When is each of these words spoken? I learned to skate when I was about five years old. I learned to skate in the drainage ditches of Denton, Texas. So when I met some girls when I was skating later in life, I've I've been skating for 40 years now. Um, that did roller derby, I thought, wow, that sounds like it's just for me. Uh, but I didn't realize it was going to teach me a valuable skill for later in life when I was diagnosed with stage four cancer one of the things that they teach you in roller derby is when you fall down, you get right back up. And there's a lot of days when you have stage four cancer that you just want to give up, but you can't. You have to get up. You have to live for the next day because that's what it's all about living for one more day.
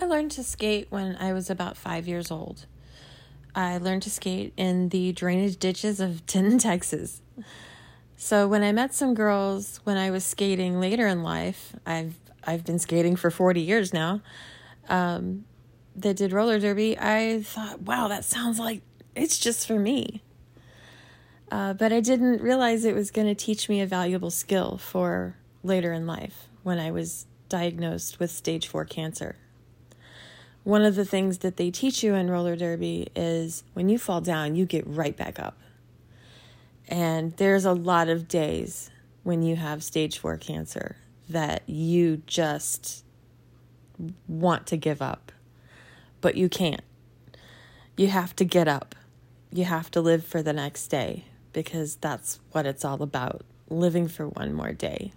I 0.00 0.06
learned 0.06 0.30
to 0.32 0.42
skate 0.42 0.86
when 0.88 1.14
I 1.16 1.34
was 1.34 1.50
about 1.50 1.76
five 1.76 2.08
years 2.08 2.30
old. 2.30 2.64
I 3.54 3.76
learned 3.76 4.02
to 4.04 4.10
skate 4.10 4.54
in 4.56 4.88
the 4.88 5.12
drainage 5.12 5.58
ditches 5.58 6.00
of 6.00 6.24
Denton, 6.32 6.58
Texas. 6.58 7.20
So 8.16 8.48
when 8.48 8.62
I 8.62 8.72
met 8.72 8.94
some 8.94 9.12
girls 9.12 9.80
when 9.84 9.98
I 9.98 10.10
was 10.10 10.24
skating 10.24 10.80
later 10.80 11.06
in 11.06 11.22
life, 11.22 11.74
I've 11.84 12.14
I've 12.44 12.64
been 12.64 12.78
skating 12.78 13.16
for 13.16 13.30
40 13.30 13.60
years 13.60 13.92
now. 13.92 14.22
Um, 14.88 15.44
that 15.94 16.16
did 16.16 16.32
roller 16.32 16.58
derby, 16.58 16.98
I 16.98 17.42
thought, 17.42 17.82
wow, 17.82 18.08
that 18.08 18.24
sounds 18.24 18.58
like 18.58 18.80
it's 19.14 19.38
just 19.38 19.66
for 19.66 19.78
me. 19.78 20.22
Uh, 21.50 21.74
but 21.74 21.92
I 21.92 22.00
didn't 22.00 22.40
realize 22.40 22.86
it 22.86 22.94
was 22.94 23.10
going 23.10 23.26
to 23.26 23.34
teach 23.34 23.68
me 23.68 23.82
a 23.82 23.86
valuable 23.86 24.30
skill 24.30 24.78
for 24.78 25.36
later 25.62 25.92
in 25.92 26.06
life 26.06 26.48
when 26.62 26.78
I 26.78 26.90
was 26.90 27.26
diagnosed 27.50 28.18
with 28.18 28.30
stage 28.30 28.66
four 28.66 28.86
cancer 28.86 29.36
one 30.64 30.82
of 30.82 30.94
the 30.94 31.04
things 31.04 31.38
that 31.38 31.56
they 31.56 31.70
teach 31.70 32.02
you 32.02 32.14
in 32.14 32.30
roller 32.30 32.56
derby 32.56 33.08
is 33.16 33.64
when 33.72 33.88
you 33.88 33.98
fall 33.98 34.20
down, 34.20 34.56
you 34.56 34.66
get 34.66 34.86
right 34.86 35.16
back 35.16 35.38
up. 35.38 35.58
And 36.88 37.36
there's 37.36 37.64
a 37.64 37.72
lot 37.72 38.08
of 38.08 38.28
days 38.28 38.90
when 39.22 39.42
you 39.42 39.56
have 39.56 39.82
stage 39.82 40.18
four 40.18 40.36
cancer 40.36 40.96
that 41.28 41.62
you 41.68 42.22
just 42.26 43.04
want 44.26 44.66
to 44.66 44.76
give 44.76 45.00
up, 45.00 45.32
but 46.20 46.34
you 46.34 46.48
can't. 46.48 46.82
You 47.96 48.08
have 48.08 48.34
to 48.36 48.44
get 48.44 48.66
up. 48.66 48.94
You 49.52 49.64
have 49.64 49.90
to 49.92 50.00
live 50.00 50.24
for 50.24 50.42
the 50.42 50.52
next 50.52 50.88
day 50.88 51.24
because 51.52 51.96
that's 51.96 52.40
what 52.52 52.66
it's 52.66 52.84
all 52.84 53.02
about 53.02 53.42
living 53.68 54.08
for 54.08 54.28
one 54.28 54.52
more 54.52 54.72
day. 54.72 55.12